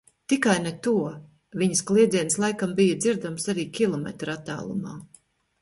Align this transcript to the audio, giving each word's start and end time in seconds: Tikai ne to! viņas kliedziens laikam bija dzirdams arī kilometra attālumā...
Tikai 0.31 0.53
ne 0.61 0.71
to! 0.87 0.93
viņas 1.63 1.83
kliedziens 1.91 2.39
laikam 2.45 2.75
bija 2.81 2.97
dzirdams 3.05 3.47
arī 3.55 3.69
kilometra 3.79 4.37
attālumā... 4.41 4.99